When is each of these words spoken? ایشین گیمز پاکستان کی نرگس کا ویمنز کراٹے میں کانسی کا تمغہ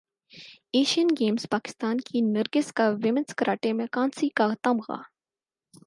ایشین 0.73 1.07
گیمز 1.19 1.45
پاکستان 1.51 1.97
کی 1.97 2.21
نرگس 2.21 2.71
کا 2.73 2.89
ویمنز 3.03 3.35
کراٹے 3.35 3.73
میں 3.73 3.87
کانسی 3.91 4.29
کا 4.29 4.47
تمغہ 4.63 5.01